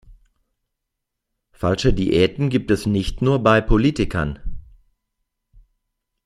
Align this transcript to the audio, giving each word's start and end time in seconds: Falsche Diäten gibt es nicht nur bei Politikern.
Falsche 1.51 1.93
Diäten 1.93 2.49
gibt 2.49 2.71
es 2.71 2.87
nicht 2.87 3.21
nur 3.21 3.43
bei 3.43 3.61
Politikern. 3.61 4.39